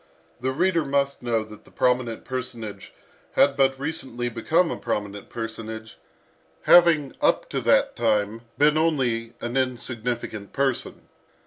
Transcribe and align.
The 0.39 0.51
reader 0.51 0.83
must 0.83 1.21
know 1.21 1.43
that 1.43 1.63
the 1.63 1.69
prominent 1.69 2.25
personage 2.25 2.91
had 3.33 3.55
but 3.55 3.79
recently 3.79 4.29
become 4.29 4.71
a 4.71 4.75
prominent 4.77 5.29
personage, 5.29 5.99
having 6.63 7.13
up 7.21 7.47
to 7.51 7.61
that 7.61 7.95
time 7.95 8.41
been 8.57 8.79
only 8.79 9.35
an 9.41 9.55
insignificant 9.55 10.53
person. 10.53 11.07